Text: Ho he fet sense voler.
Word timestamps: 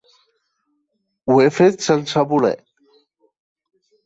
Ho 1.27 1.37
he 1.43 1.45
fet 1.57 1.85
sense 1.89 2.25
voler. 2.33 2.55